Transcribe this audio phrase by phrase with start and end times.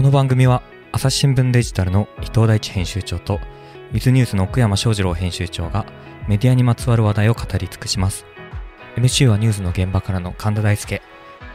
[0.00, 0.62] この番組は
[0.92, 3.38] 朝日新聞デジタルの伊藤大地編集長と
[3.92, 5.84] ウィズニュースの奥山翔二郎編集長が
[6.26, 8.24] メディアにまつわる話題を語り尽くします。
[8.96, 11.02] MC はニュースの現場からの神田大輔。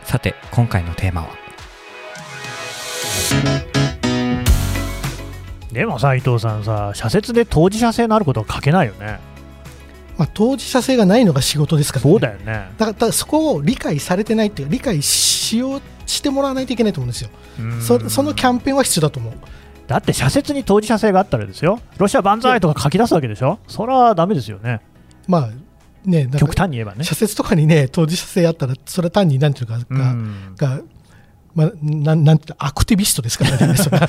[0.04, 1.30] さて今回のテーマは？
[5.72, 9.20] でもさ伊藤さんさ社説で当事者性のあることは書けないよね。
[10.20, 12.70] まあ、当事者性がないのが仕事ですから、ね、そうだよね。
[12.78, 17.30] だからそこを理解されてないっていうか理解しようしてもらわないといけないと思うんですよ。
[17.82, 19.34] そそのキャンペーンは必要だと思う。
[19.88, 21.80] だって社説に当事者性があったらですよ。
[21.98, 23.60] ロシア万歳とか書き出すわけでしょ？
[23.68, 24.82] それはダメですよね。
[25.28, 25.50] まあ
[26.06, 27.04] ね極端に言えばね。
[27.04, 30.16] 社説とかにね当事者性あったらそれは単になんていうかが,、
[30.56, 30.82] が
[31.54, 34.00] まあ、なんなんてアクティビストですからね、 それ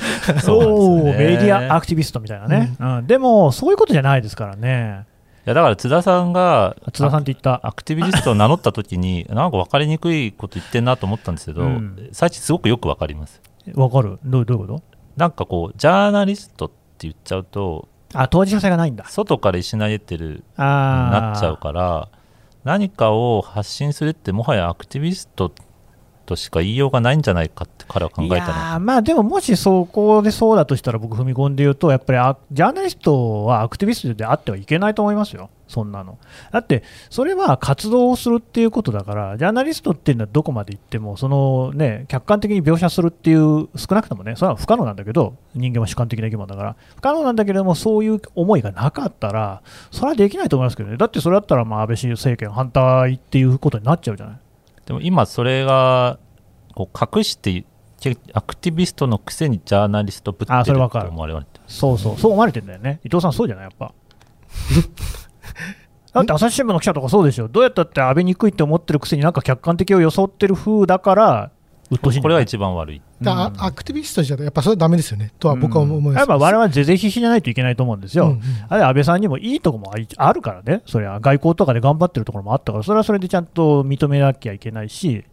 [0.41, 5.05] そう、ね、メディアアクティビストみたいなね、うん、うん、でもそういうことじゃないですからね。
[5.47, 7.65] いやだから津田さんが津田さんって言った。
[7.65, 13.41] アクティビストを名乗った時に なんか分かりにくいこと言ってんなと思ったんですけど、うん、最近すごくよく分かります。
[13.73, 14.19] 分かる。
[14.25, 14.83] どうどういうこと？
[15.15, 16.75] なんかこうジャーナリストって
[17.07, 19.05] 言っちゃうとあ当事者性がないんだ。
[19.05, 22.09] 外から石投げてるなっちゃうから
[22.65, 25.49] 何かを発信するってもはやアクティビスト
[26.27, 32.19] としか言いようがないんじゃないかって彼は考えたのまあでももしそこでそうだとしたら僕踏み込んで言うとやっぱり
[32.55, 35.49] ジャーナリストはアクティビストであってはいけないと思いますよ。
[35.67, 36.17] そんなの。
[36.51, 46.75] だってそれは活動をするっていうことだからジャーナリストっていうのはどこまで行ってもそのね客観的に描写するっていう少なくともねそれは不可能なんだけど人間は主観的な生き物だから。
[46.95, 49.61] 不可能なんだけれどもそういう思いがなかったら
[49.91, 50.97] それはできないと思いますけどね。
[50.97, 54.39] だってそれだったらまあ安倍政権反対っていうことになっちゃうじゃない。
[54.87, 56.17] でも今それが
[56.73, 57.65] こう隠して
[58.33, 62.17] アクティビストのくせにジャーナリストぶってると思われてそうそう。
[62.17, 62.65] そう思われてる。
[62.65, 63.93] んだよね伊藤さんそうじゃないやっぱ。
[66.13, 67.49] だって朝日新聞の記者とかそうでしょ。
[67.49, 71.51] どうやったって安倍にくいって思ってるくせになんか客観的を装ってる風だから
[71.89, 73.01] これは一番悪い。
[73.21, 75.31] だアクティビストじゃやっぱそれはだめですよね。
[75.39, 85.23] とは僕は思います、うん、やっぱ我々ぜぜひひじゃないといけないと思うんですよ、うんうん、あれ安倍さんにもいいとこもあるからね、それは外交とかで頑張ってるところもあったから、それはそれでちゃんと認めなきゃいけないし、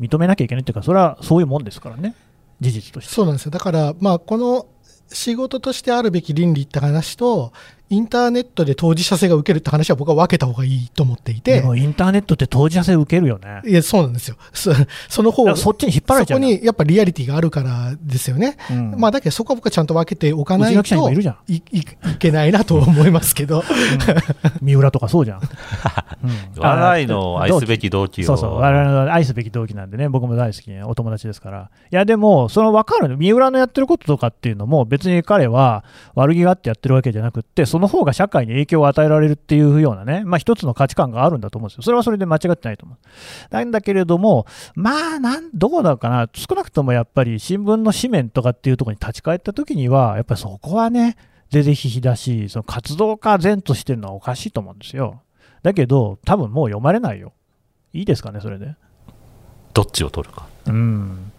[0.00, 2.14] 認めなきゃいけないっていうか、それはそういうもんですからね、
[2.60, 3.14] 事実として。
[3.14, 3.50] そうなんですよ。
[3.50, 4.66] だから、まあ、この
[5.08, 7.52] 仕事としてあるべき倫理って話と、
[7.92, 11.60] インターネットで当事者性が受けるって話は僕は分けた方がいいと思っていて。
[11.60, 13.60] でもインターネットって当事者性受けるよね。
[13.66, 14.36] いや、そうなんですよ。
[14.54, 14.72] そ
[15.10, 16.40] その方が、そっちに引っ張られちゃう。
[16.40, 18.56] そこにやっぱリアリティがあるからですよね。
[18.70, 21.12] うん、まあだけどそこは僕はちゃんと分けておかないとい
[21.48, 21.84] いい
[22.18, 23.58] けないなと思いますけど。
[23.58, 23.64] うん、
[24.62, 25.40] 三浦とかそうじゃ ん。
[26.56, 28.24] 笑いの愛すべき同期を。
[28.24, 31.70] そうそう、我々の愛すべき同期なんでね、僕も大好きお友達ですから。
[31.90, 41.82] いや、でも、その分かる三浦のやってることとかっていうのも、別に彼は悪気があってやってるわけじゃなくて、その方が社会に影響を与えられるっていうようなね、まあ、一つの価値観があるんだと思うんですよ。
[41.82, 42.98] それはそれで間違ってないと思う。
[43.50, 51.16] なんだけれども、まあ、なんどうだかな、少なくともやっぱり新聞の紙面とかっていうところに立ち返ったときには、やっぱりそこはね、
[51.50, 55.20] ぜぜひひだし、その活動家前としてるのはおかしいと思うんですよ。
[55.62, 57.32] だけど、多分もう読まれないよ。
[57.92, 58.74] いいですかね、それで。
[59.74, 60.46] どっちを取るか。
[60.66, 61.32] うん。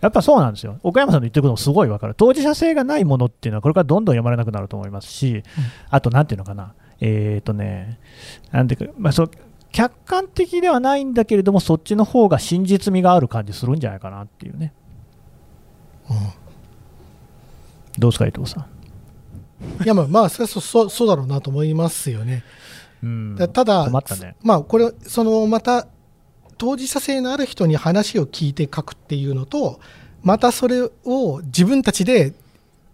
[0.00, 5.42] やっぱそうなんですよ、岡山さんの言ってることもすごい分かる、当事者性がないものっていうのは、これからどんどん読まれなくなると思いますし、うん、
[5.90, 7.98] あと、なんていうのかな、えっ、ー、とね、
[8.52, 9.30] なんていうか、まあ、そう
[9.70, 14.72] 客観的ではないんだけれども、そっちの方が真実味がある感じするんじゃないかなっていうね。
[16.08, 16.16] うん、
[17.98, 18.66] どうですか、伊藤さ
[19.80, 19.84] ん？
[19.84, 22.44] いやまあ、まあ、そそそうだろうなと思いますよね。
[23.02, 25.86] うん、ただ、ね、まあ、これ、そのまた
[26.58, 29.80] 当事者性のある人に話を聞いて書くっていうのと
[30.22, 32.34] またそれを自分たちで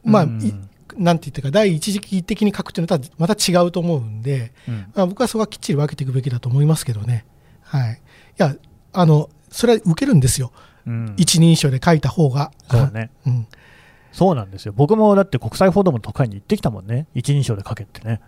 [0.05, 7.25] まあ、うん、なんて言ってか第一次的に書くっていうのとはまた違うと思うんで、うん、まあ、僕はそこはきっちり分けていくべきだと思いますけどね。
[7.63, 7.97] はい、い
[8.37, 8.55] や
[8.93, 10.53] あのそれは受けるんですよ、
[10.87, 12.53] うん、一人称で書いた方が。
[12.71, 13.47] そうね、 うん、
[14.13, 14.75] そうなんですよ。
[14.77, 17.07] 僕もだって国際報道部の都会に行ってきたもんね。
[17.15, 18.21] 一人称で書けってね。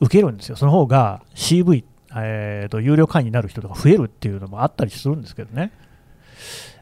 [0.00, 0.56] 受けるんですよ。
[0.56, 1.84] その方が CV
[2.16, 5.72] えーと、有料会員になる人とか増えるっていうのもあったりするんですけどね。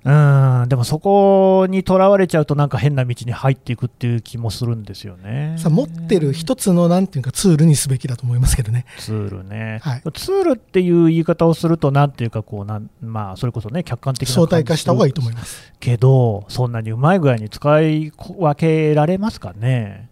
[0.03, 5.57] うんでもそこにとらわれちゃうとなんか変な道に入っていくっていう気もするんですよね。
[5.59, 8.87] さ持ってる一つのなんていうかツールにすべきだと思いますけどね。
[8.99, 9.81] ツールね。
[9.83, 15.71] はい、ツールっていう言い方をするとなんていうかこうなんまあそれこそね客観的な相対化した方がいいと思います。
[15.81, 20.09] けどそんなにうまい具合に使い分けられますかね。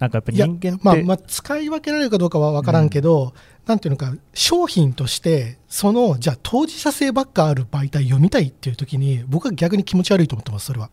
[0.00, 3.32] なんかやっぱ人間ってまあ、まあ使い分けられるかどうかは分からんけど、
[3.66, 10.90] なんていうのか、商品として、その、じゃあ当事者性ばっかある媒体読みたいっていう時に、僕は逆に気持ち悪いと思ってます、それは。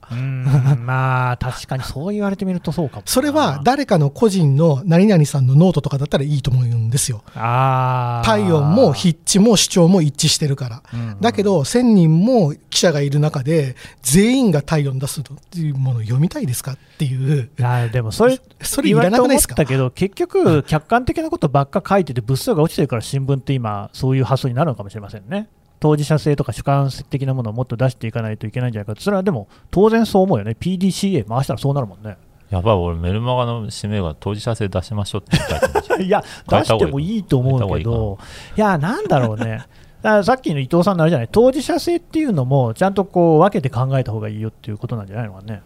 [0.77, 3.03] まあ、確かにそう言われてみるとそうかも。
[3.05, 7.21] それは誰かの個人の何々さんのノートとかだったらいいと思うんですよ。
[7.35, 10.83] 体温も筆致も主張も一致してるから。
[11.21, 17.51] だけど、1000人も記者がいる中で、全員が体温出すっていうものを読みたいですかっていう。
[17.61, 19.53] あでもそれ、それいらなくないですか？
[19.53, 25.47] だけど、結局、客観的なことばっか書いてて、物騒が落ちてるから新聞って今、そういう発想になるのかもしれませんね。
[25.79, 32.17] 当事者性とか主観的なものをもっと出していかないといけないんじゃないかそれはでも当然そう思うよね、PDCA 回したらそうなるもんね。
[32.49, 38.17] やばい、俺、メルマガの使命が当事者性出しましょうって書いてましたいや、出してもいいと思うけど、
[38.55, 39.65] いや、なんだろうね。
[40.01, 45.61] だからさっきの伊藤さんのあれじゃない、当事者性っていうのも、ちゃんとこう分けて考えた方がいいよっていうことなんじゃないのかね。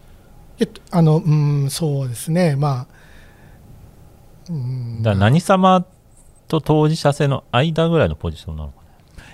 [0.90, 2.86] あのうんそうですね、まあ、
[4.50, 5.86] うんだ何様
[6.48, 8.78] と当事者性の間ぐらいのポジションなのか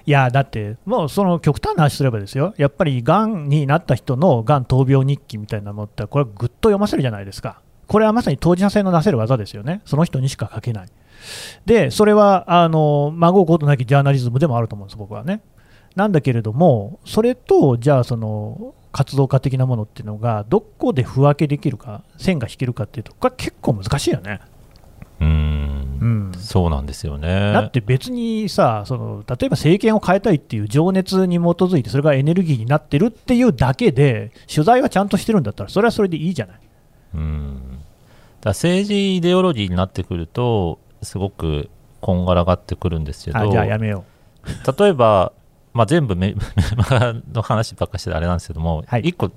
[0.06, 10.88] いやだって、もうその極端な話すればですよ、やっぱりがんになった人のがん闘病日記みたいなのって、これ、ぐっと読ませるじゃないですか、これはまさに当事者性のなせる技ですよね、その人にしか書けない。
[11.64, 15.40] で、それはあの孫うことなきジャーナリズムでもあると思うんです、僕はね。
[15.96, 24.40] なんだけれども、それと、じゃあ、その活動家的なものっていうのが、どこで不分けできるか、線が引けるかっていうと、これ結構難しいよね。
[25.20, 25.83] うん
[26.38, 27.52] そうなんですよね。
[27.52, 36.60] だって別にさその、例えば政権を変えたいっていう情熱に基づいて、それがエネルギーになってるっていうだけで、取材はちゃんとしてるんだったら、それはそれでいいじゃない。
[37.14, 37.60] うん
[38.40, 41.70] だ政治イデオロジーになってくると、すごく
[42.00, 44.04] こんがらがってくるんですけど、じゃあやめよ
[44.44, 44.82] う。
[44.82, 45.32] 例えば、
[45.72, 46.34] まあ、全部 メ
[46.76, 49.30] マガの話ばっかしてあれなんですけども、はい、1個、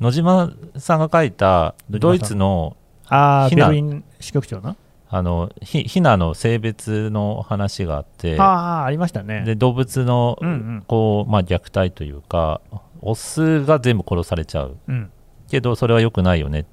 [0.00, 2.76] 野島さんが書いたドイツの
[3.08, 4.76] あベルリン支局長な
[5.08, 9.44] あのひひなの性別の話があってあありましたね。
[9.44, 11.26] で動物のこう、うん。
[11.26, 12.60] うん、まあ、虐待というか
[13.00, 15.10] オスが全部殺されちゃう、うん、
[15.48, 16.64] けどそれは良くないよねっ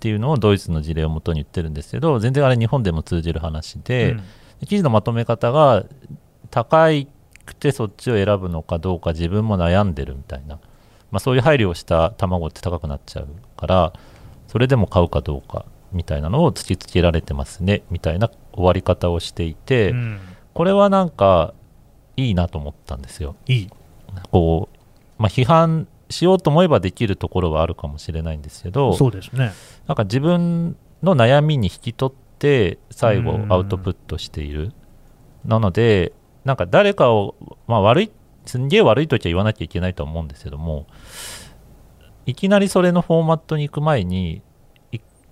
[0.00, 5.84] ていうのをドイツの事例をもとに言ってるんですけど全然あれ日本でも通じる話で、うん、記事のまとめ方が
[6.50, 6.88] 高
[7.44, 10.56] くてそっちを選ぶのかどうか自分も悩んでるみたいな、
[11.10, 13.92] まあ、そういう配慮をした卵って高くなっちゃうから
[14.48, 20.20] それでも買うかどうかみたいなのを突きつけられてますねみたいな終わり方をしていて、うん、
[20.54, 21.54] これはなんか
[22.16, 23.36] いいなと思ったんですよ。
[23.46, 23.70] いい
[24.30, 29.52] こう、まあ、批判しようと思えばできるところはあるかもしれないんですけどそうですね
[29.86, 34.72] なんか自分の悩みに引き取って最後アウトプットしている。
[35.44, 36.12] なので
[36.44, 37.34] なんか誰かを、
[37.66, 38.12] まあ、悪い
[38.46, 40.86] すんげえ悪い時は言わなきゃいけないと思うんですけども
[42.26, 44.42] いきなりそれのフォーマットに行く前に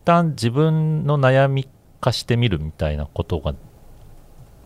[0.04, 1.68] 旦自分の悩み
[2.00, 3.54] 化してみるみたいなことが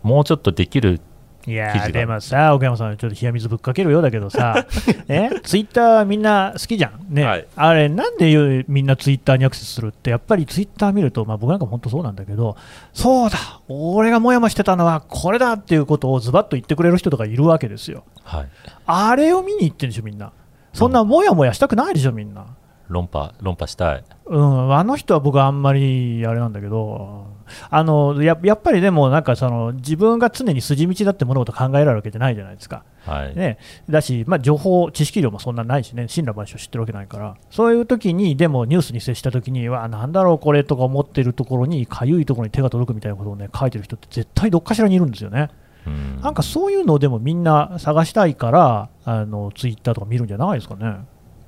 [0.03, 1.01] もうちょっとできる
[1.47, 4.67] いやでもさ、奥山さん、ちょっと冷や水ぶっかけるようだけどさ、
[5.09, 5.29] え？
[5.43, 12.57] ツイッターみんな好きじゃん、ね、はい、あれ、なんでみんなツイッターにアクセスするって、やっぱりツイッター見ると、まあ、僕なんか本当そうなんだけど、
[12.95, 13.37] そうだ、
[13.69, 18.05] 俺がもやもしてたのはこれだっていうことをズバッと言ってくれる人とかいるわけですよ。
[18.23, 18.49] はい、
[18.87, 20.33] あれを見に行ってるでしょ、みんな。
[20.73, 22.47] そんなもやもやしたくないでしょ、みんな。
[22.89, 27.27] 論破論破したい、うん、あの人は僕はあんまりあれなんだけど
[27.71, 33.37] あのややっぱりでもなんかその自分が常に筋道だって物事考えられるわけじゃないじゃないですか、はい。
[33.37, 33.59] ね、
[33.89, 45.51] だし、まあ、情報、知識量もそんなないしね、神羅万象知ってるわけないから、そういう時に、でもニュースに接した時に、わなんだろう、これとか思ってるところに、かゆいところに手が届くみたいなことをね、書いてる人って絶対どっかしらにいるんですよね。
[45.91, 46.21] ん。
[46.23, 51.05] なんかそういうのをでもみんな探したいから、あのツイッターとか見るんじゃないですかね。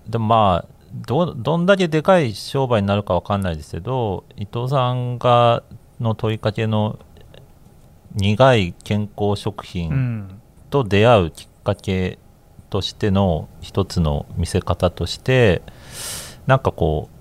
[0.09, 5.62] でもまあどどんだけでかい商売になるか分かんないですけど伊藤さんが
[6.00, 6.99] の問いかけの
[8.14, 10.40] 苦い健康食品
[10.71, 12.19] と出会うきっかけ
[12.71, 15.62] としての一つの見せ方として
[16.47, 17.16] なんかこう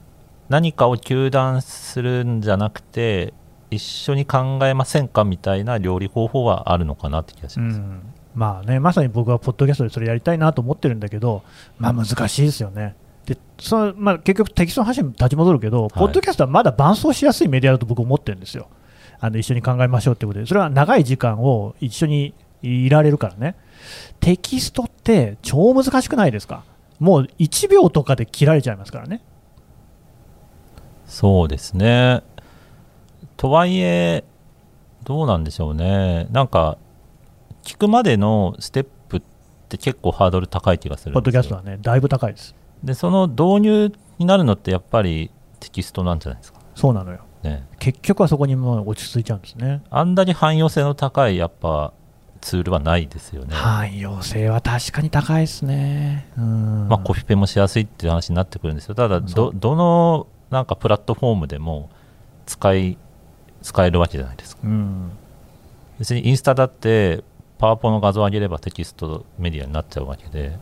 [0.50, 3.34] 何かを糾弾するんじゃなくて
[3.72, 8.01] 一緒に考えませんかみたいな料理方法はあるのかなって気がします、うん、
[8.34, 11.43] まあねまさに僕はポッドキャストでそれやりたいなと思ってるんだけど
[11.79, 12.95] まあ難しいですよね
[13.25, 18.67] でそのまあ、結局、テキストの話に立ち戻るけど、はい、ポッドキャストはまだ伴走しやすいメディアだと僕、思ってるんですよ。
[19.20, 23.55] あの一緒に考えましょうってことで、それは長い時間を一緒にいられるからね、
[24.20, 26.63] テキストって超難しくないですか、
[27.00, 29.22] もう1秒とかで切られちゃいますからね。
[31.05, 32.24] そうですね。
[33.38, 34.24] とはいえ、
[35.03, 36.77] どうなんでしょうね、なんか、
[37.63, 39.22] 聞くまでのステップっ
[39.70, 42.55] て結構ハードル高い気がするポッドキャストはね、だいぶ高いです。
[42.84, 46.60] でその導入になるのってやっぱりテキストなんじゃないですか？
[46.75, 47.20] そうなのよ。
[47.44, 47.65] ね。
[47.79, 49.82] 結局はそこにも落ち着いちゃうんですね。
[49.89, 51.94] あんなに汎用性の高いやっぱ
[52.41, 53.55] ツールはないですよね。
[53.55, 56.29] 汎用性は確かに高いですね。
[56.38, 58.96] まあコピペもしやすいっていう話になってくるんですよ。
[58.96, 61.89] ただどどのなんかプラットフォームでも
[62.46, 62.98] 使い
[63.63, 65.10] 使えるわけじゃないですか、うん、
[65.98, 67.24] 別にインスタだって
[67.58, 70.55] パワポの画像を上げればテキストメディアになっちゃうわけで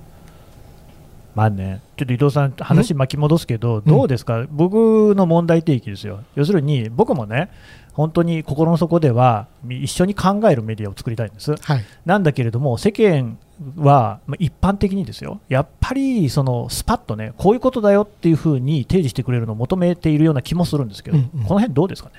[1.35, 7.49] まあね、ちょっと伊藤さん、話巻き戻すけど、どうですか、僕の問題提起ですよ、要するに僕もね、
[7.93, 13.37] 本当に心の底では一緒に考えるメディアを作りたいんです、はい、なんだけれども、世間
[13.77, 22.15] は一般的にですよ、やっぱりそのスパッとね、こういうことだよっていうふうに提示してくれるのを求めているような気もするんですけど、うんうん、この辺どうですかね？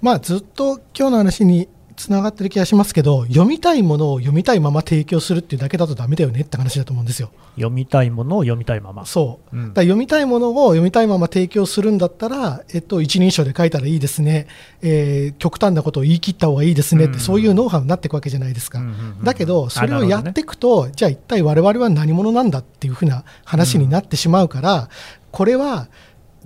[0.00, 1.68] まあ、ずっと今日の話に
[2.00, 7.30] つながってる気がしますけど読みたいものを読みたいまま提供するっていうだけだとだめだよねって話だと思うんですよ。
[7.56, 9.04] 読みたいものを読みたいまま。
[9.04, 14.46] そう、うん、だ読みたいものを読みたいまま提供するんだったら、えっと、一人称で書いたらいいですね、
[14.80, 24.88] えー、極端なことを言い切った方がいいですねって、うん、そういうノウハウになっていくわけじゃないですか、うんうんうんうん、だけどそれをやっていくと、ね、じゃあ一体我々は何者なんだっていうふうな話になってしまうから、
[25.30, 25.88] これは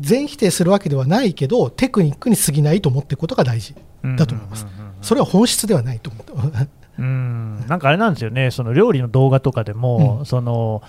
[0.00, 3.76] 全否定するわけではないけどテクニックに過ぎないと思っていくことが大事
[4.16, 4.66] だと思います。
[4.66, 6.32] うんうんうんそれは本質ではないと思って
[6.98, 7.64] うん。
[7.68, 10.82] なんかあれなんですよね、その料理の動画とかでも、うん、その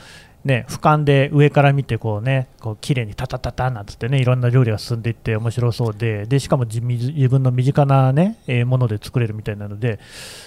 [0.44, 10.00] ね、俯瞰で上から見てこうねこう綺麗にタタタタなんつってねいろんな料理が進んでいって面白そうででしかも自分の身近なね、えー、もので作れるみたいなので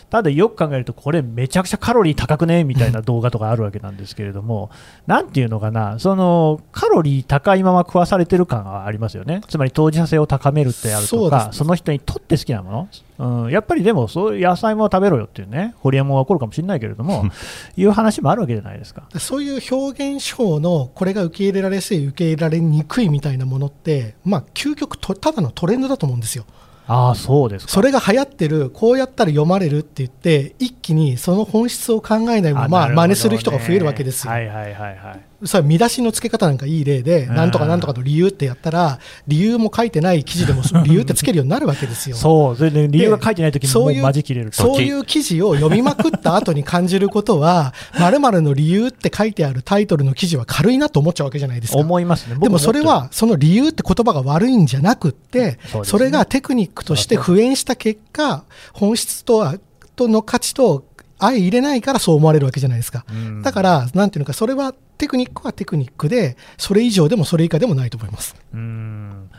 [0.08, 2.62] ただよく考えるとこれめちゃくちゃカロリー高くね？
[2.62, 4.70] みたいな動画とかあるわけなんですけれども
[5.08, 5.98] なんていうのかな？
[5.98, 9.40] そのカロリー高いまま食わされてる感がありますよね。
[9.48, 17.24] つまり当事者性を高めるってあるとかその人にとって好きなものうん、やっぱりでもそういう野菜も食べろよっていうね、ホリエモンは起こるかもしれないけれども、
[17.76, 26.44] いう話もあるわけじゃないですかそういう表現手法のこれが受け入れられやすい、受け入れられにくいみたいなものって、まあ、究極と、ただのトレンドだと思うんですよ。
[26.90, 34.32] あそうですそれが流行ってる、こうやったら読まれるって言って、一気にその本質を考えないまま、真似する人が増えるわけですよ。
[34.32, 35.27] はいはいはいはい。
[35.44, 42.16] それ見出しの付け方なんかいい例で、なんとかなんとかの理由ってやったら、理由も書いてない記事でも理由ってつけるようになるわけですよ。
[42.18, 51.78] そう、それで理由が書いてないときにもうマジ切れるそういう記事を読みまくった後に感じることは、 まるの理由って書いてあるタイトルの記事は軽いなと思っちゃうわけじゃないですか。
[51.78, 52.36] 思いますね。
[52.40, 59.54] でもそれは、その理由って言葉が悪いんじゃなくって、それがテクニックとして普遍した結果、本質とは、
[59.94, 60.84] との価値と
[61.18, 63.04] 相入れないからそう思われるわけじゃないですか。
[63.42, 68.36] だから、なんていうのか、それはテクニックはテクニックで、それ以上でもそれ以下でもないと思います。
[68.52, 69.30] うん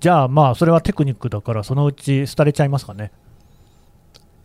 [0.00, 3.10] じゃあ、まあ、それはテクニックだから、そのうち廃れちゃいますかね。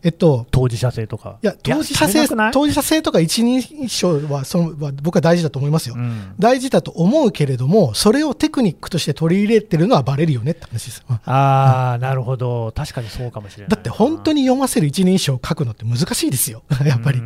[0.04, 1.38] えっと、当事者性とか。
[1.42, 11.02] いや、当事者性、当事者性とか一人称は、その、は僕は大事だと思いますよ、うん、大事だと思うけれども、それをテクニックとして取り入れてるのはバレるよねって話です。
[11.08, 12.70] ああ、なるほど。
[12.76, 13.70] 確かにそうかもしれない。
[13.70, 16.62] だって本当に読ませる一人称を書くのって難しいですよ。
[16.84, 17.22] やっぱり。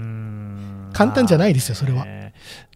[0.93, 2.07] 簡単じゃないですよ、それは。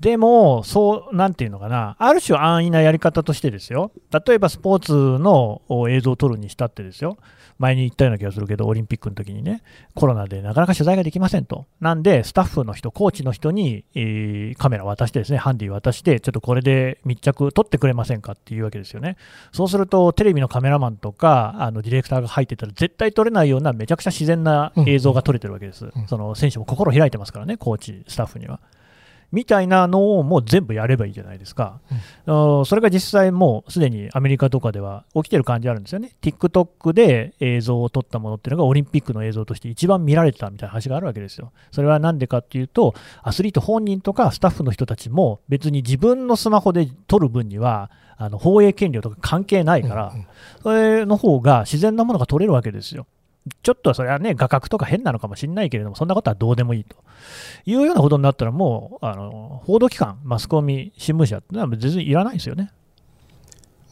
[0.01, 3.93] でも、そう、なんていうのかな、ある種安易なやり方としてですよ、
[4.27, 7.17] 例えばスポーツの映像を撮るにしたってですよ、
[7.59, 9.63] 前に言ったような気がするけど、オリンピックの時にね、
[9.95, 11.67] コロナでなかなか取材ができませんと。
[11.81, 19.17] なんで、スタッフの人、コーチの人に、えー、カメラ渡してですね、ハンディ渡して、ちょっとこれで密着撮ってくれませんかっていうわけですよね。
[19.53, 25.89] そうすると、テレビのカメラマンとか、あのディレクターが入ってたら、絶対撮れないような、めちゃくちゃ自然な映像が撮れてるわけです。
[26.09, 28.61] その選手も心開いてますからね、コーチ、スタッフには。
[29.33, 31.81] みたいなのをもう全部やればいいじゃないですか、
[32.27, 41.53] うん、それが実際もうすでにアメリカとかでは起きてる感じあるんですよね、TikTok で映像を撮ったものっていうのがオリンピックの映像として一番見られてたみたいな話があるわけですよ。
[41.71, 50.15] それは何でかっていうと、アスリート本人とかスタッフの人たちも別に自分のスマホで撮る分にはあの放映権料とか関係ないから、
[50.63, 53.07] それの方が自然なものが撮れるわけですよ。
[53.63, 56.97] ちょっとそれはね、画角とか変なのかもしれないけれども、そんなことはどうでもいいと
[57.67, 62.73] いうようなことになったら、もうあの報道機関、マスコミ、新聞社ってのは全然いらないですよね。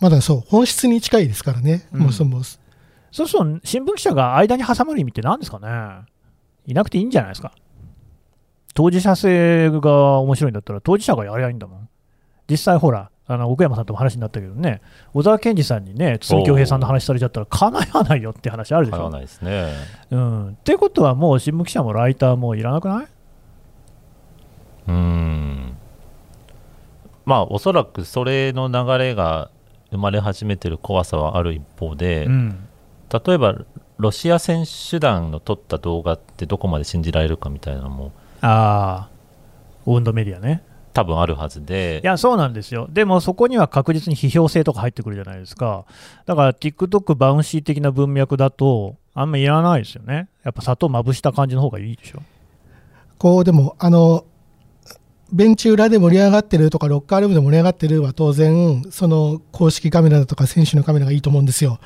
[0.01, 6.07] まだそう、本質に近いですからね、うん、もそもそうすると、新聞記者が間に挟まる意味って何ですかね、
[6.67, 7.53] いなくていいんじゃないですか。
[8.73, 11.89] 当事者性が面白いんだったら、当事者がやりゃいいんだもん。
[12.49, 14.81] 実際ほら、あの奥山さんとも話になったけどね、
[15.15, 19.09] 小沢健二さんにね、鈴木恭平さんの話されちゃったら、かなわないよって話あるでしょ。
[19.11, 19.73] ないですね。
[20.11, 20.49] うん。
[20.49, 23.07] ってことは、もう新聞記者もライターもいらなくない？
[24.89, 25.77] うん
[27.25, 29.51] まあおそらくそれの流れが
[29.93, 32.67] 生まれ始めてる怖さはある一方で、うん、
[33.13, 33.55] 例えば
[33.99, 38.11] ロシア選手団の撮った動画ってどこまで信じられるかみたいなのも
[38.41, 39.11] ああ
[39.87, 42.01] オウンドメディアね多分あるはずで。
[42.03, 42.89] いやそうなんですよ。
[42.91, 45.85] でもそこには確実に批評性とか入ってくるじゃないですか。
[46.27, 50.29] だから TikTok バウンシー的な文脈だとあんまいらないですよね。
[50.45, 52.21] やっぱ砂糖まぶした感じの方がいいでしょ。
[53.19, 54.25] こうでもあの
[55.33, 61.79] ベンチ裏で盛り上がってるとかロッカールームで盛り上がってるは当然その公式カメラだとか選手のカメラがいいと思うんですよ、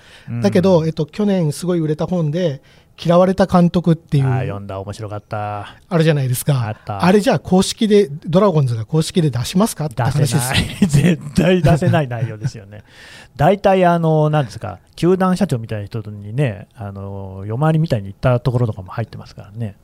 [0.42, 2.62] だけど、えっと、去年すごい売れた本で
[3.02, 5.76] 嫌われた監督っていうあ読んだ面白かった。
[5.88, 6.76] あるじゃないですか。
[6.86, 10.52] あれじゃあ公式でドラゴンズが公式で出しますかって話です。
[10.86, 12.84] 絶対出せない内容ですよね。
[13.36, 19.76] 大体あのなんですか球団社長みたいな人にねあの夜回りみたいに行ったところとかも入ってますからね。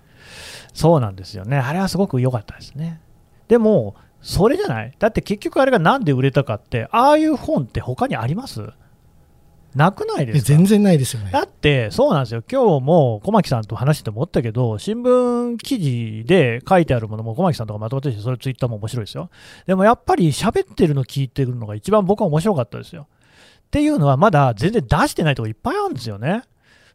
[0.72, 1.58] そうなんですよね。
[1.58, 3.00] あれはすごく良かったですね
[3.50, 4.94] でもそれじゃない？
[4.98, 8.70] だって結局あれがなんで売れたかってああいう本って他にあります？
[9.74, 11.30] なくないです全然ないですよね。
[11.30, 19.30] だって、そうなんですよ、今日も小牧さんと話してて思ったけど、新聞記事で書いてあるものも、小牧さんとかまとめてて、それツイッターも面白いですよ。
[19.66, 23.06] でもやっぱり喋ってるの聞いてるのが一番僕は面白かったですよ。
[23.66, 26.42] っていうのは、まだ全然出してないとこいっぱいあるんですよね。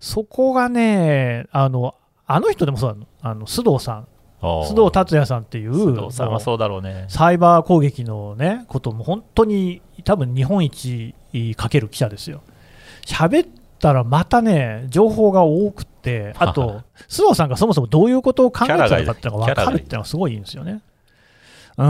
[0.02, 1.96] そこがね、あの
[2.26, 4.08] あの人でもそうなの、あの須藤さん。
[4.66, 11.14] 須藤達也さんっていう、須藤さんはそうだろうねサイバー攻撃の、ね、ことも本当に多分日本一
[11.56, 12.42] かける記者ですよ。
[13.06, 13.50] 喋っ
[13.80, 20.82] たらまたね、情報が多くて、 あと、須藤さんがそもそもどういうことを考えてたのかっていうのが分かるっていうのはすごいいいんですよね。
[21.78, 21.88] うん、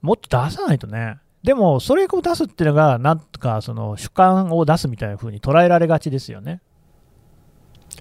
[0.00, 1.18] もっと出さないとね。
[1.42, 6.60] でも、それを出すっていうのが、なんとかその主観を出すみたいな風に捉えられがちですよね。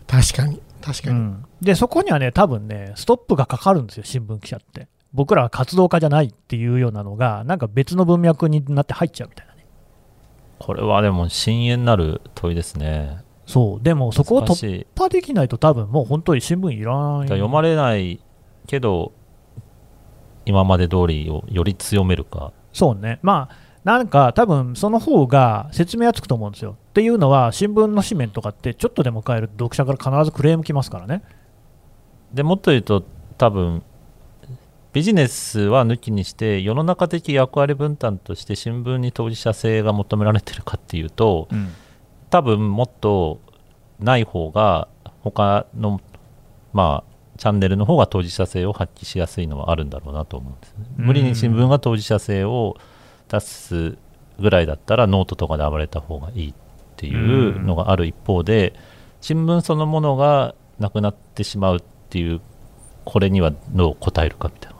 [0.07, 4.87] 確かに、確かに、うん、で、そこにはね、多分ね、ストップがかかるんですよ、新聞記者って。
[5.13, 9.55] 僕らは活動家じゃないっていうようなのが、なんか別の文脈になって入っちゃうみたいな。
[10.59, 13.19] これはでも深淵なる問いですね。
[13.45, 17.27] そう、でもそこを突破できないと、多分もう本当に新聞いらない。
[17.27, 18.19] 読まれない
[18.67, 19.11] けど、
[20.45, 22.53] 今まで通りをより強めるか。
[22.73, 26.75] そうね、まあ、なんか多分その方が説明はつくと思うんですよ。
[26.89, 31.23] っていうのは、新聞の紙面とかって、ちょっとでも変えると読者から必ずクレームきますからね。
[32.33, 33.03] でもっと言うと、
[33.37, 33.83] 多分
[34.95, 41.73] ビジネスは抜きにして世の中的役割分担として新聞に当事者性が求められてるかっていうと、うん、
[42.29, 43.41] 多分もっと
[43.99, 44.87] ない方が
[45.19, 45.99] 他の
[46.71, 50.85] まあチャンネルの方が当事者性を発揮しやすいのはあるんだろうなと思うんですね。
[50.95, 52.77] 無理に新聞が当事者性を
[53.27, 53.97] 出す
[54.39, 56.53] ぐらいだったらノートとかで暴れた方がいいっ
[56.97, 58.73] ていうのがある一方で
[59.21, 62.41] 新聞そのものがなくなってしまうっていう
[63.05, 64.75] これにはどう答えるかみたいな。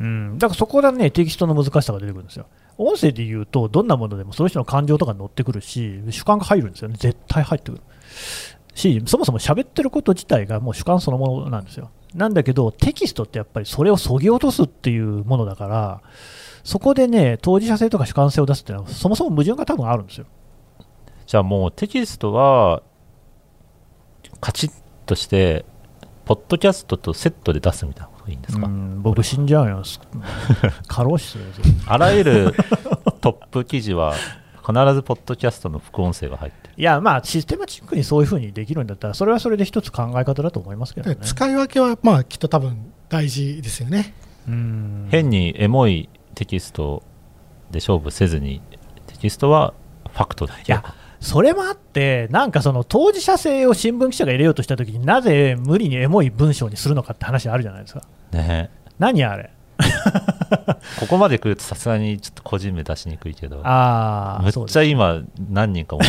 [0.00, 2.46] うん、だからそこでね、テキストの難しさが出てくるんですよ。
[2.76, 7.82] 音声で言うと、どんなものでもその人の感情とか乗ってくるし、主観が入るんですよね、絶対入ってくる。
[8.74, 11.90] し、そもそも喋ってること自体がもう主観そのものなんですよ。
[12.14, 16.00] なんだけど、テキストってやっぱりそれをそぎ落とすっていうものだから、
[16.64, 20.26] そこでね、当事者性とか主観性を出すっていうのは、そもそも矛盾が多分あるんですよ。
[21.26, 22.82] じゃあもうテキストは、
[24.40, 24.72] カチッ
[25.06, 25.64] として、
[26.24, 28.10] ポッドキャストとセットで出すみたいな。
[28.28, 28.68] いいんですか？
[29.00, 29.82] 僕死んじゃうよ
[30.86, 31.44] 過労死する
[31.86, 32.52] あらゆる
[33.22, 34.12] トップ記事は
[34.66, 41.16] 必ずポッドキャストの副音声が入っていやまあシステマチックにそういうふうにできるんだったらそれはそれで一つ考え方だと思いますけどね。
[41.22, 44.12] 使い分けはまあきっと多分大事ですよね。
[44.46, 47.02] 変にエモいテキスト
[47.72, 48.62] で勝負せずに
[49.08, 49.74] テキストは
[50.12, 50.84] ファクトだいや
[51.18, 58.02] それもあって、なんかその当事者性を新聞記者が入れようとしたときになぜ無理にエモい文章にするのかって話あるじゃないですか。
[58.30, 58.70] ね、
[59.00, 59.50] 何あれ？
[61.00, 66.08] ここまで来るとさすがにちょっと個人名出しにくいけど、あめっちゃ今、何人か思い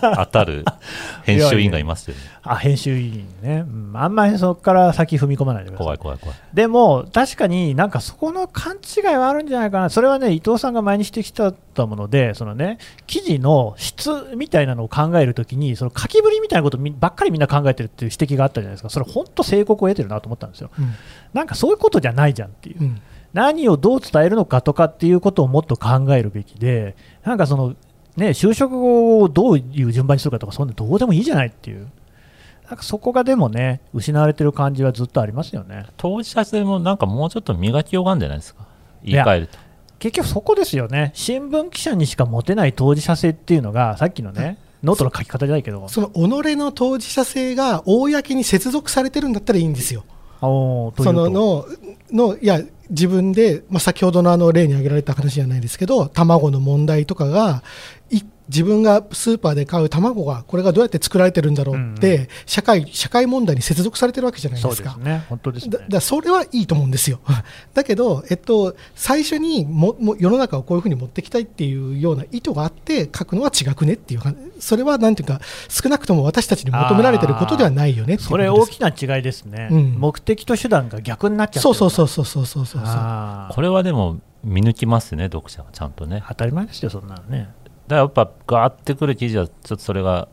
[0.00, 0.64] 当たる
[1.24, 2.22] 編集員がいますよね。
[2.44, 5.84] あ編集員ね、うん、あんまりそこから先踏み込まないでください。
[5.84, 6.36] 怖い怖い怖い。
[6.54, 20.94] でも、確かになんかそこの勘違いはあるんじゃないかな、それはね、伊藤さんが前に指摘したもので、そのね、記事の質みたいなのを考えるときに、その書きぶりみたいなことばっかりみんな考えてるっていう指摘があったじゃないですか、それ、本当、正国を得てるなと思ったんですよ、うん、
[21.34, 22.80] なんかそういうことじゃないじゃんっていう。
[22.80, 23.01] うん
[23.32, 27.74] 何をどう伝えるのかとかっていうことをもっと考えるべきで、なんかその、
[28.16, 31.88] ね、就職後をどういう順番にするかとか、そんなどうでもいいじゃないっていう。
[32.68, 35.86] なんかそこがでもね、失われてる感じはずっとありますよね。
[35.96, 38.66] 当事者性もなんかもうちょっと磨きようがんじゃないですか、
[39.02, 39.58] 言い換えると。
[39.98, 50.04] 結局そこですよね、新聞記者にしか持てない当事者性っていうのが、さっきのね、ノートの書き方じゃないけど、その己の当事者性が公に接続されてるんだったらいいんですよ。
[50.40, 51.64] そのの
[52.10, 52.60] のいや
[52.92, 57.62] 自分で、まあ、先ほどのあの例に挙げられた話じゃないですけど卵の問題とかが
[58.48, 64.90] 自分がスーパーで買う卵がこれがどうやって作られてるんだろうって、うんうん、社会社会問題に接続されてるわけじゃないですか。
[64.90, 65.24] そうですね。
[65.28, 67.20] 本当です、ね、だそれはいいと思うんですよ。
[67.72, 74.20] だけど、えっと、最初にもも世の中をこういうふうに持っていきたいっていうような意図があって書くのは違くねっていう
[74.58, 82.82] それはなんていうか少なくとも私たちに求められてることではないよねそれ大きな違いですね、うん、目的と手段が逆になっちゃってそうそうそうそうそうそうそう
[83.52, 87.48] これはでも見抜きますね読者がちゃんとね当たり前ですよそんなのね
[87.86, 90.28] だからやっぱガーってくる記事はちょっとそれが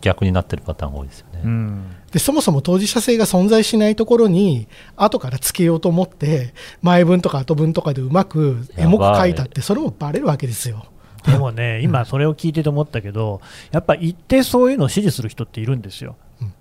[0.00, 10.86] 逆になってるパターンが多いですよね、うん、でそもそも当事者性が存在しないところに後からつけようと思って前文とか後文とかでうまくエモく書いたってそれもバレるわけですよ。
[11.26, 13.40] でもね、今それを聞いてて思ったけど、
[13.72, 16.16] やっぱ一定そういうのを支持する人っているんですよ。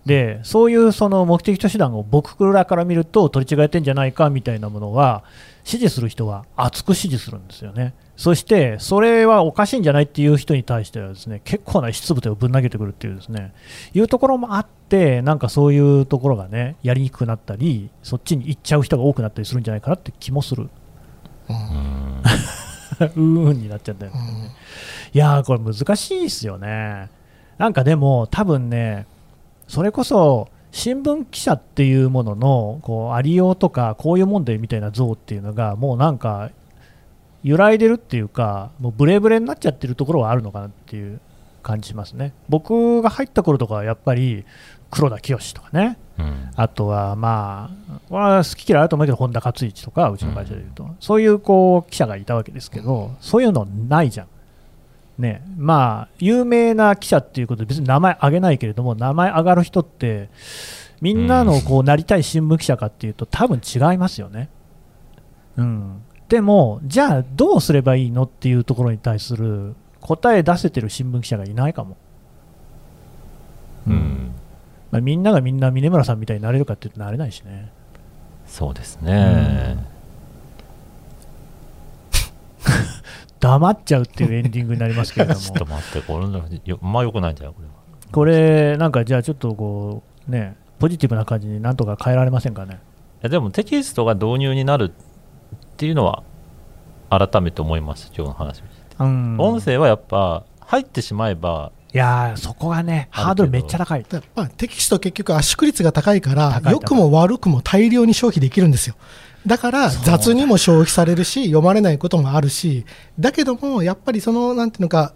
[0.05, 5.23] で、そういうその目的と手段を僕らから見ると取り違えてんじゃないかみたいなものは、
[5.63, 7.93] 支持する人は熱く支持するんですよね。
[8.15, 13.53] そして、それはおかしいんじゃないっていう人に対してはですね、結構な質物をぶん投げてくるっていうですね、
[13.93, 20.69] いうところもあって、なんかそういうところがね、やりにくくなったり、そっちに行っちゃう人が多くなったりするんじゃないかなって気もする。
[21.49, 22.21] うん
[22.99, 24.19] うーんになっちゃったよね。
[25.13, 27.09] いやー、これ難しいですよね。
[27.57, 29.07] なんかでも、多分ね、
[29.67, 36.51] それこそ、新聞記者っていうもののこうありようとかこういう問題みたいな像っていうのがもうなんか
[37.43, 41.21] 揺らいでるっていうかもうブレブレになっちゃってるところはあるのかなっていう
[41.63, 42.33] 感じしますね。
[42.49, 44.43] 僕が入った頃とかはやっぱり
[44.91, 54.27] 黒田清とかね、うん、あとはまあ、これは好き嫌いあると思うけど、本田勝一とか、うちの会社でいうと、うん、そういうこう記者がいたわけですけど、そういうのないじゃん。
[55.17, 60.29] ね、まあ、有名な記者っていうことで別に名前挙げないけれども、名前上がる人って、
[61.01, 64.49] みんなのこうなりたい新聞記者かっていうと、多分違いますよね。
[65.57, 71.97] うん、でも、じゃあどうすればいいのっていうところに対する答え出せてる新聞記者がいないかも。
[73.87, 74.31] うん。
[74.91, 77.71] まあ、みんながみんな峰村さんみたいになれるかっていうとなれないしね。
[78.47, 79.85] そうですね、うん、
[83.45, 85.39] 黙っちゃうっていうエンディングになりますけれども。
[85.39, 87.73] ちょっと待ってこれよまあよくないんじゃないこれは。
[88.11, 92.75] これなんかじゃあちょっとこうねポジティブな感じになんとか変えられませんかね？
[92.75, 92.77] い
[93.21, 96.23] やでもテキストが導入になるっていうのは
[97.09, 104.05] 改めて思います今日の話をて、うん、音声はやっぱ入ってしまえばいやそこがね、ハードルめっちゃ高い。
[104.35, 108.95] まあ、テキスト結局圧縮率が高いから、良くも悪くも大量に消費できるんですよ。
[109.45, 112.85] だから雑にも消費されるし、読まれないこともあるし、
[113.19, 115.13] だけども、やっぱりその、なんていうのか、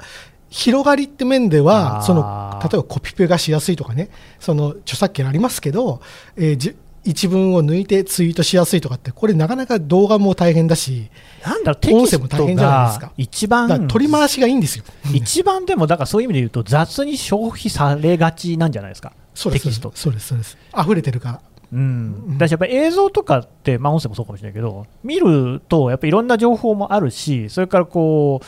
[0.50, 6.02] 広がりって面では、その例えばコピペがしやすいとかね、その著作権ありますけど、
[6.36, 11.10] えー、一文を抜いてツイートしやすいとかって、これなかなか動画も大変だし、
[11.44, 13.12] なんだろう、音声も大変じゃないですか。
[13.18, 14.84] 一番、取り回しがいいんですよ。
[15.14, 19.92] 一番でも、だからそういう意味で言うと、雑に消費されがちなんじゃないですか、そうですテキスト。
[19.96, 20.58] そうです、そうです。
[20.78, 21.42] 溢れてるから。
[21.72, 28.46] うん、だしやっぱり映像とかって、まあ、音声もそうかもしれないけど、見ると、やっぱりいろんな情報もあるし、それからこう、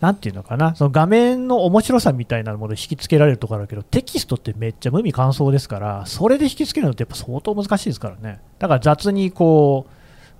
[0.00, 8.40] なんていうのかな、その画面の面白さみたいなものを引きつけられるところあるけど、テキストってめっちゃ無味乾燥ですから、それで引きつけるのってやっぱ相当難しいですからね。
[8.58, 9.86] だから雑にこ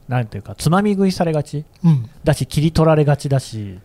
[0.09, 3.79] う、なんていうか、つまみ食いされがち、うん、だし、切り取られがちだし、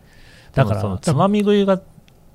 [0.54, 1.80] だから、つまみ食いが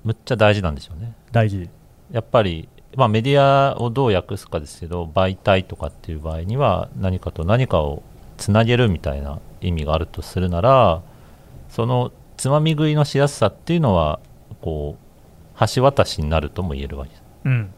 [0.03, 1.13] むっちゃ大事なんでしょうね。
[1.31, 1.69] 大事。
[2.11, 8.03] やっぱり、まあ、メディアをどう訳すかですけど、媒体とかっていう場合には、何かと何かを
[8.37, 11.01] つなげるみたいな意味があるとするなら、
[11.69, 14.19] そのつまみ食いのしやすさっていうのは
[14.61, 17.11] こう橋渡しになるとも言えるわけ。
[17.11, 17.71] です、うん、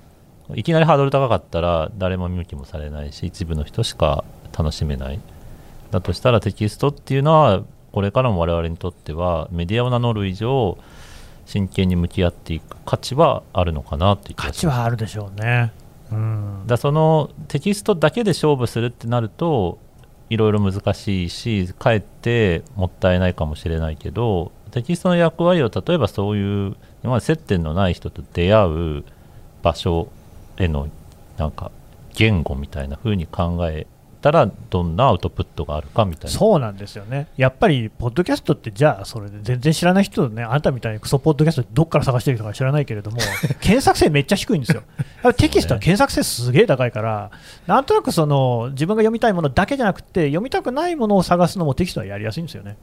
[0.56, 4.23] いきなりハードル高かったら誰も見向きもされないし一部の人しか
[4.58, 5.19] 楽しめない。
[5.91, 10.78] だとしたらテキストっていうのはこれからも我々にとってはメディアを名乗る以上
[11.45, 15.71] 真剣に向き合っていく価値はあるのかなっていう価値はあるでしょうね、
[16.12, 19.79] うん、だそのテキストだけで勝負するってなると
[20.29, 28.67] いろいろ難しいしかえってもったいないかもしれないけどテキストの役割を例えばそういう今まで接点のない人と出会
[28.99, 29.03] う
[29.62, 30.08] 場所
[30.58, 30.89] への
[31.38, 31.71] なんか
[32.15, 33.86] 言語みたいな風に考え
[34.23, 36.38] たらどんなアウトプットがあるかみたいな。
[36.38, 43.17] そうなんですよね、やっぱりポッドキャストってじゃあそれで全然知らない人ねあなたみたいにクソポッドキャストどっから探してる人か知らないけれども
[43.59, 44.83] 検索性めっちゃ低いんですよ。
[45.36, 47.31] テキストは検索性すげえ高いから、
[47.67, 52.77] なんとなくその自分が読みたいものだけじゃなくて読みたくないものを探すのもテキストはやりやすいんですよね。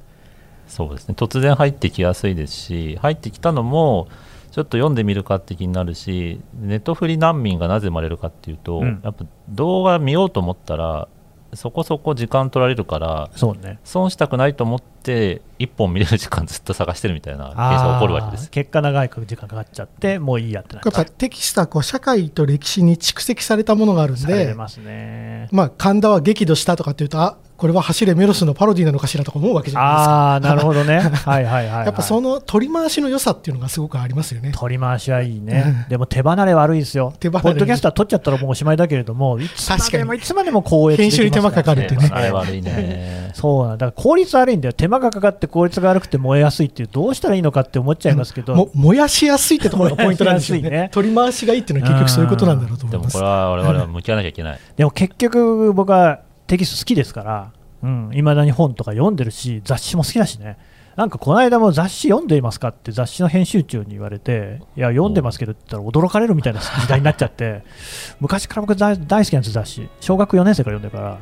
[0.69, 1.15] そうですね。
[1.17, 4.09] 突然入ってきやすいですし入ってきたのも
[4.53, 11.09] ちょっと読んでみるかって気になるしネットフリ難民がなぜ生まれるかっていうと、うん、やっぱ動画見ようと思ったら
[11.55, 18.51] そこそこ時間取られるからそう、ね、損したくないと思って1本見れる時間ずっと探してるみたいなケースが起こるわけです。
[18.51, 30.13] 結果長い時間かかっちゃってもういいやってなっやっぱテキストはこう社会と歴史に蓄積されたものがあるんで、ね、まあ、神田は激怒したとかっていうとあこれは走れメロスのパロディなのかしらとか思うわけじゃないですか。
[30.13, 30.99] ああ、なるほどね。
[31.27, 34.53] はいはいはい、はい、やっぱその取り回しの良さっていうのがすごくありますよね。
[34.55, 35.87] 取り回しはいいね。
[35.91, 37.13] でも手離れ悪いですよ。
[37.21, 37.43] 手離れ。
[37.43, 42.11] ポッドキャスター取っちゃったらもうおしまいだけれども、いつまでもいつまでも光栄編集に手間かかるってね。
[42.11, 43.31] あれ悪いね。
[43.35, 43.93] そうなんだ。
[43.93, 44.73] から効率悪いんだよ。
[44.73, 48.55] 手間がかかって効率が悪くて燃えやすいっていう、どうしたらいいのかって思っちゃいますけど。
[48.55, 50.71] も燃やしやすいってところがポイントなんですよね。
[50.71, 53.13] ね取り回しがいいっていうのは結局そういうことなんだろうと思います。
[53.13, 54.59] でもこれは我々は向き合わなきゃいけない。
[54.77, 56.21] でも結局僕は
[56.51, 57.53] テキスト好きですから。
[57.83, 60.59] うん、未だに本とか読んでるし、雑誌も好きだしね。
[60.97, 67.63] なんかこの間も雑誌読んでいますかって雑誌の編集長に言われて、いや、読んでますけどって言ったら驚かれるみたいな時代になっちゃって、
[68.21, 69.89] 昔から僕大好きなんです雑誌。
[70.01, 71.19] 小学4年生から読んでるから、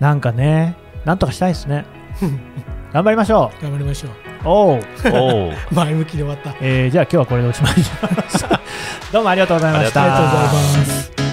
[0.00, 1.84] なんかね、なんとかしたいですね。
[2.92, 3.62] 頑張りましょう。
[3.62, 4.10] 頑張りましょう。
[4.46, 4.80] おお
[5.72, 6.54] 前向きで終わった。
[6.62, 7.74] えー、じゃあ今日はこれでおしまい。
[9.12, 10.02] どうもありがとうございました。
[10.02, 11.27] ありがとうございます。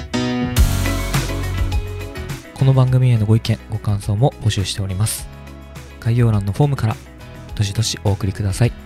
[2.65, 5.27] この番組へのご意見、ご感想も募集しております。
[5.99, 6.95] 概要欄のフォームから
[7.53, 8.84] どしどしお送りください。